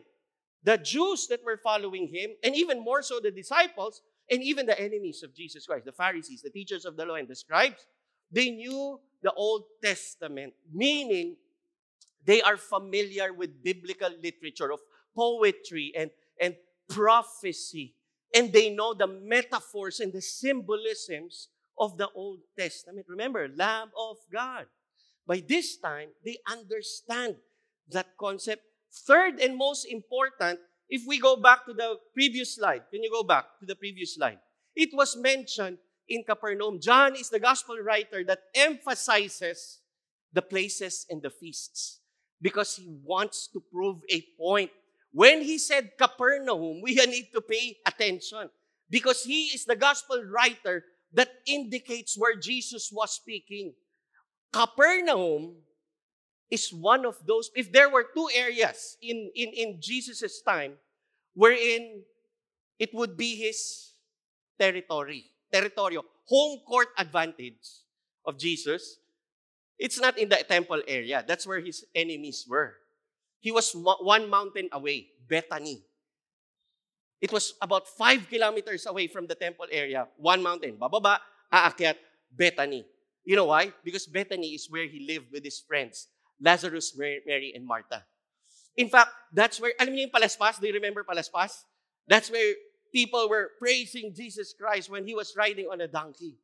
[0.64, 4.80] the Jews that were following him, and even more so the disciples, and even the
[4.80, 7.86] enemies of Jesus Christ, the Pharisees, the teachers of the law, and the scribes,
[8.32, 11.36] they knew the Old Testament, meaning
[12.26, 14.80] they are familiar with biblical literature of
[15.16, 16.56] poetry and, and
[16.90, 17.96] prophecy.
[18.34, 23.08] And they know the metaphors and the symbolisms of the Old Testament.
[23.10, 24.66] Remember, Lamb of God.
[25.28, 27.36] By this time, they understand
[27.90, 28.64] that concept.
[29.08, 33.24] Third and most important, if we go back to the previous slide, can you go
[33.24, 34.40] back to the previous slide?
[34.76, 36.80] It was mentioned in Capernaum.
[36.80, 39.80] John is the gospel writer that emphasizes
[40.34, 42.01] the places and the feasts
[42.42, 44.72] because he wants to prove a point.
[45.14, 48.50] When he said Capernaum, we need to pay attention
[48.90, 53.74] because he is the gospel writer that indicates where Jesus was speaking.
[54.52, 55.56] Capernaum
[56.50, 60.74] is one of those, if there were two areas in, in, in Jesus' time
[61.34, 62.04] wherein
[62.78, 63.94] it would be his
[64.60, 67.84] territory, territorio, home court advantage
[68.26, 68.98] of Jesus,
[69.82, 71.26] it's not in the temple area.
[71.28, 72.78] That's where his enemies were.
[73.40, 75.82] He was one mountain away, Bethany.
[77.20, 80.08] It was about five kilometers away from the temple area.
[80.18, 80.78] One mountain.
[80.78, 81.18] Bababa,
[81.52, 81.96] aakyat,
[82.30, 82.86] Bethany.
[83.26, 83.74] You know why?
[83.84, 86.08] Because Bethany is where he lived with his friends,
[86.40, 88.06] Lazarus, Mary, and Martha.
[88.78, 90.62] In fact, that's where, alam niyo yung Palaspas?
[90.62, 91.66] Do you remember Palaspas?
[92.08, 92.54] That's where
[92.94, 96.38] people were praising Jesus Christ when he was riding on a donkey.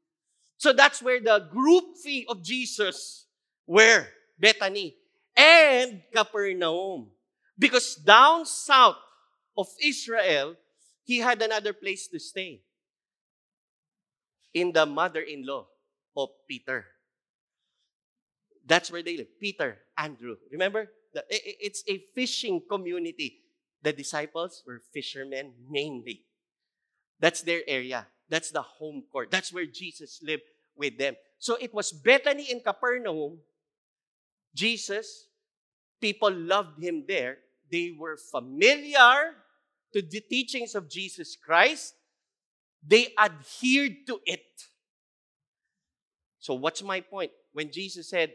[0.58, 3.27] So that's where the group fee of Jesus
[3.68, 4.10] where?
[4.40, 4.96] Bethany.
[5.36, 7.12] And Capernaum.
[7.60, 8.98] Because down south
[9.56, 10.56] of Israel,
[11.04, 12.63] he had another place to stay.
[14.54, 15.68] In the mother-in-law
[16.18, 16.86] of Peter.
[18.65, 19.28] That's where they live.
[19.40, 20.38] Peter, Andrew.
[20.52, 20.90] Remember?
[21.30, 23.44] It's a fishing community.
[23.84, 26.26] The disciples were fishermen mainly.
[27.20, 28.08] That's their area.
[28.30, 29.30] That's the home court.
[29.32, 30.44] That's where Jesus lived
[30.76, 31.15] with them.
[31.40, 33.38] So it was Bethany in Capernaum
[34.54, 35.27] Jesus,
[36.02, 37.37] people loved him there.
[37.71, 39.35] They were familiar
[39.93, 41.95] to the teachings of Jesus Christ.
[42.85, 44.41] They adhered to it.
[46.39, 47.31] So, what's my point?
[47.58, 48.33] when Jesus said,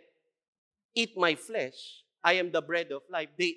[0.97, 3.55] Eat my flesh, I am the bread of life, they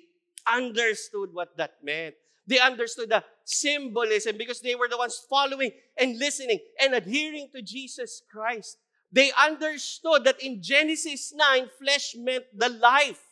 [0.50, 2.14] understood what that meant.
[2.46, 7.62] They understood the symbolism because they were the ones following and listening and adhering to
[7.62, 8.78] Jesus Christ.
[9.12, 13.22] They understood that in Genesis 9, flesh meant the life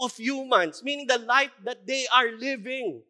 [0.00, 3.02] of humans, meaning the life that they are living.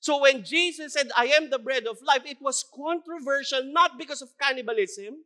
[0.00, 4.20] So when Jesus said, I am the bread of life, it was controversial not because
[4.20, 5.24] of cannibalism,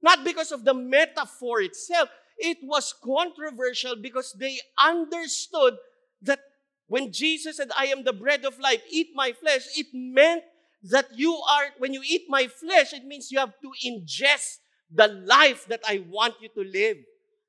[0.00, 2.08] not because of the metaphor itself.
[2.38, 5.76] It was controversial because they understood
[6.22, 6.40] that
[6.86, 10.44] when Jesus said, I am the bread of life, eat my flesh, it meant
[10.84, 14.58] that you are, when you eat my flesh, it means you have to ingest
[14.92, 16.98] the life that I want you to live.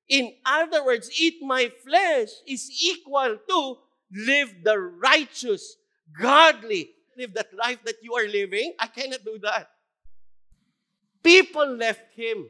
[0.10, 3.78] In other words, eat my flesh is equal to
[4.12, 5.76] live the righteous,
[6.20, 8.74] godly, live that life that you are living.
[8.80, 9.70] I cannot do that.
[11.24, 12.48] People left him.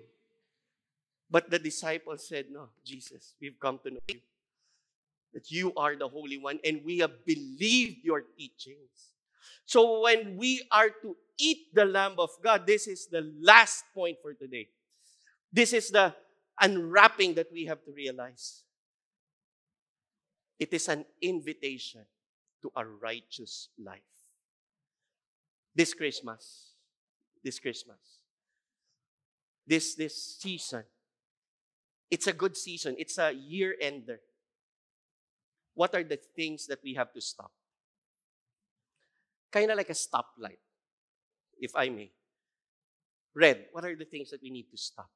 [1.29, 4.19] But the disciples said, No, Jesus, we've come to know you.
[5.33, 9.13] That you are the Holy One, and we have believed your teachings.
[9.65, 14.17] So when we are to eat the Lamb of God, this is the last point
[14.21, 14.69] for today.
[15.51, 16.13] This is the
[16.59, 18.63] unwrapping that we have to realize.
[20.59, 22.05] It is an invitation
[22.61, 24.01] to a righteous life.
[25.75, 26.71] This Christmas,
[27.43, 27.99] this Christmas,
[29.65, 30.83] this, this season,
[32.09, 32.95] it's a good season.
[32.97, 34.19] It's a year ender.
[35.75, 37.51] What are the things that we have to stop?
[39.51, 40.59] Kind of like a stoplight,
[41.59, 42.11] if I may.
[43.35, 45.09] Red, what are the things that we need to stop?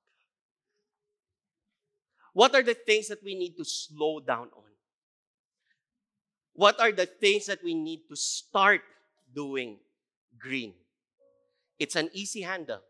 [2.34, 4.64] What are the things that we need to slow down on?
[6.54, 8.82] What are the things that we need to start
[9.34, 9.78] doing
[10.38, 10.74] green?
[11.80, 12.82] It's an easy handle.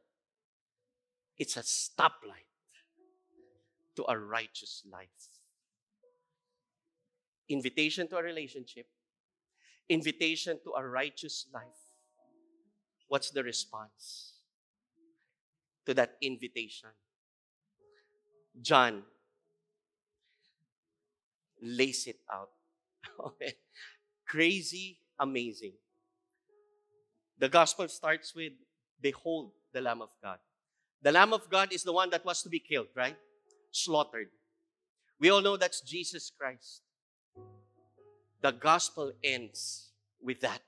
[1.37, 2.51] It's a stoplight
[3.95, 5.07] to a righteous life.
[7.49, 8.87] Invitation to a relationship,
[9.89, 11.63] invitation to a righteous life.
[13.07, 14.33] What's the response
[15.85, 16.89] to that invitation?
[18.61, 19.03] John
[21.61, 22.49] lays it out.
[24.27, 25.73] Crazy, amazing.
[27.37, 28.53] The gospel starts with
[29.01, 30.37] Behold the Lamb of God.
[31.01, 33.17] The Lamb of God is the one that was to be killed, right?
[33.71, 34.29] Slaughtered.
[35.19, 36.81] We all know that's Jesus Christ.
[38.41, 39.89] The gospel ends
[40.21, 40.61] with that.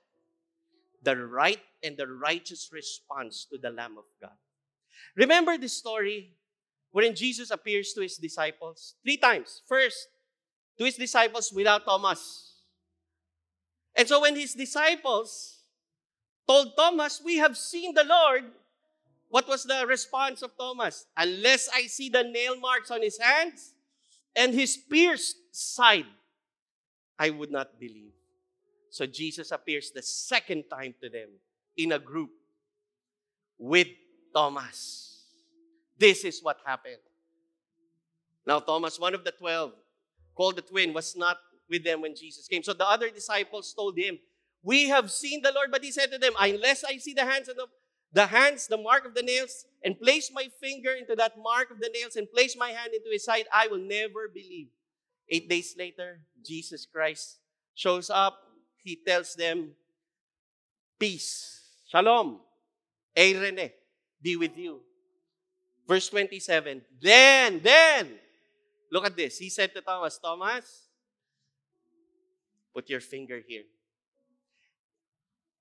[1.02, 4.36] The right and the righteous response to the Lamb of God.
[5.16, 6.30] Remember the story
[6.92, 9.62] wherein Jesus appears to his disciples three times.
[9.68, 10.08] First,
[10.78, 12.52] to his disciples without Thomas.
[13.96, 15.58] And so when his disciples
[16.46, 18.44] told Thomas, We have seen the Lord,
[19.28, 21.06] what was the response of Thomas?
[21.16, 23.74] Unless I see the nail marks on his hands
[24.34, 26.06] and his pierced side,
[27.18, 28.12] I would not believe.
[28.90, 31.28] So Jesus appears the second time to them
[31.76, 32.30] in a group
[33.58, 33.88] with
[34.34, 35.22] Thomas.
[35.98, 37.02] This is what happened.
[38.46, 39.72] Now, Thomas, one of the twelve,
[40.34, 42.62] called the twin, was not with them when Jesus came.
[42.62, 44.18] So the other disciples told him,
[44.62, 45.70] We have seen the Lord.
[45.70, 47.66] But he said to them, Unless I see the hands of the,
[48.12, 51.80] the hands, the mark of the nails, and place my finger into that mark of
[51.80, 54.68] the nails and place my hand into his side, I will never believe.
[55.28, 57.38] Eight days later, Jesus Christ
[57.74, 58.38] shows up.
[58.82, 59.70] He tells them,
[60.98, 62.40] Peace, Shalom,
[63.16, 63.72] Eirene,
[64.22, 64.80] be with you.
[65.86, 68.08] Verse 27, then, then,
[68.94, 69.38] Look at this.
[69.38, 70.86] He said to Thomas, Thomas,
[72.72, 73.64] put your finger here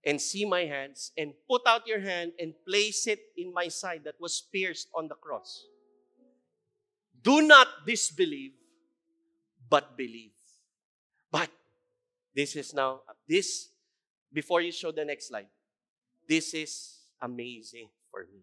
[0.06, 4.02] and see my hands, and put out your hand and place it in my side
[4.04, 5.66] that was pierced on the cross.
[7.24, 8.52] Do not disbelieve,
[9.68, 10.34] but believe.
[11.32, 11.50] But
[12.36, 13.70] this is now, this,
[14.32, 15.48] before you show the next slide,
[16.28, 18.42] this is amazing for me.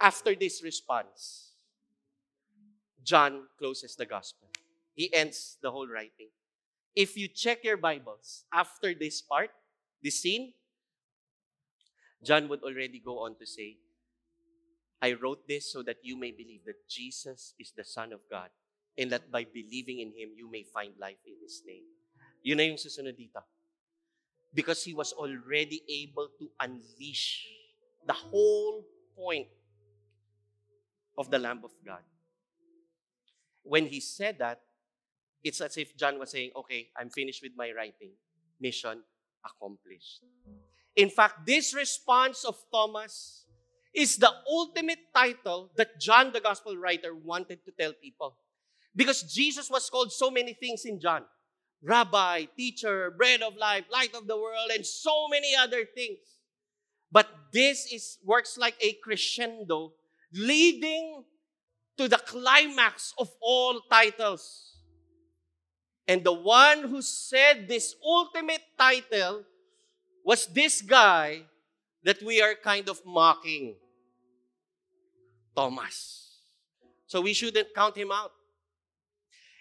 [0.00, 1.53] After this response,
[3.04, 4.48] John closes the gospel.
[4.94, 6.32] He ends the whole writing.
[6.96, 9.50] If you check your Bibles after this part,
[10.02, 10.54] this scene,
[12.22, 13.76] John would already go on to say,
[15.02, 18.48] I wrote this so that you may believe that Jesus is the Son of God
[18.96, 21.84] and that by believing in Him, you may find life in His name.
[22.42, 23.42] Yun na yung susunod dito.
[24.54, 27.44] Because He was already able to unleash
[28.06, 28.86] the whole
[29.18, 29.48] point
[31.18, 32.00] of the Lamb of God
[33.64, 34.60] when he said that,
[35.42, 38.12] it's as if John was saying, okay, I'm finished with my writing.
[38.60, 39.02] Mission
[39.44, 40.22] accomplished.
[40.96, 43.44] In fact, this response of Thomas
[43.92, 48.36] is the ultimate title that John, the gospel writer, wanted to tell people.
[48.96, 51.24] Because Jesus was called so many things in John
[51.82, 56.18] rabbi, teacher, bread of life, light of the world, and so many other things.
[57.12, 59.92] But this is works like a crescendo
[60.32, 61.24] leading
[61.96, 64.76] to the climax of all titles.
[66.06, 69.44] And the one who said this ultimate title
[70.24, 71.42] was this guy
[72.02, 73.76] that we are kind of mocking
[75.56, 76.38] Thomas.
[77.06, 78.32] So we shouldn't count him out.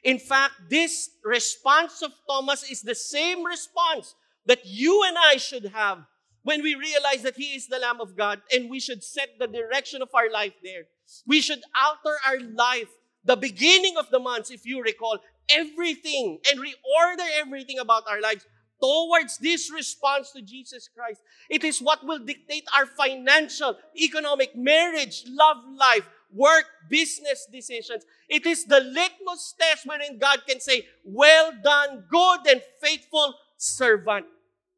[0.03, 4.15] In fact, this response of Thomas is the same response
[4.45, 5.99] that you and I should have
[6.44, 9.48] when we realize that He is the Lamb of God and we should set the
[9.48, 10.84] direction of our life there.
[11.26, 12.89] We should alter our life,
[13.24, 15.20] the beginning of the months, if you recall,
[15.50, 18.46] everything and reorder everything about our lives
[18.82, 21.22] towards this response to Jesus Christ.
[21.50, 28.04] It is what will dictate our financial, economic, marriage, love life, work, business decisions.
[28.28, 34.26] It is the litmus test wherein God can say, Well done, good and faithful servant.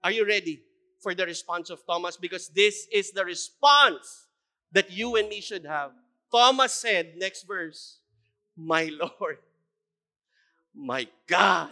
[0.03, 0.64] Are you ready
[1.05, 2.17] for the response of Thomas?
[2.17, 4.25] Because this is the response
[4.71, 5.91] that you and me should have.
[6.31, 7.99] Thomas said, next verse,
[8.57, 9.37] My Lord,
[10.73, 11.69] my God.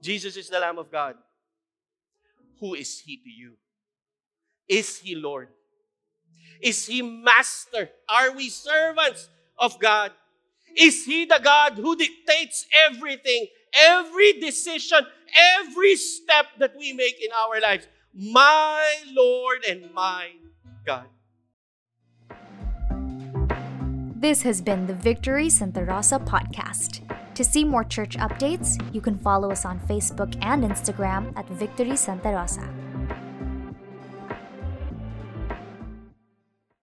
[0.00, 1.16] Jesus is the Lamb of God.
[2.60, 3.54] Who is He to you?
[4.68, 5.48] Is He Lord?
[6.62, 7.90] Is He Master?
[8.08, 9.28] Are we servants
[9.58, 10.12] of God?
[10.76, 15.06] Is He the God who dictates everything, every decision,
[15.58, 17.86] every step that we make in our lives?
[18.14, 20.32] My Lord and my
[20.84, 21.06] God.
[24.16, 27.00] This has been the Victory Santa Rosa podcast.
[27.34, 31.96] To see more church updates, you can follow us on Facebook and Instagram at Victory
[31.96, 32.68] Santa Rosa.